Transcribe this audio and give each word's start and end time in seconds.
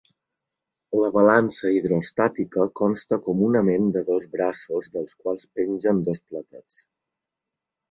La 1.01 1.09
balança 1.17 1.73
hidroestàtica 1.79 2.65
consta 2.81 3.19
comunament 3.29 3.87
de 3.99 4.05
dos 4.09 4.27
braços, 4.37 4.91
dels 4.97 5.21
quals 5.23 5.47
pengen 5.61 6.03
dos 6.11 6.27
platets. 6.33 6.83